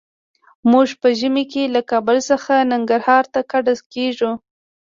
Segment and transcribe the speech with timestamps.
[0.71, 4.31] موږ په ژمي کې له کابل څخه ننګرهار ته کډه کيږو.